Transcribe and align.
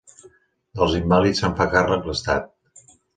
Dels 0.79 0.95
invàlids 0.99 1.41
se'n 1.43 1.53
farà 1.59 1.71
càrrec 1.75 2.09
l'Estat. 2.11 2.49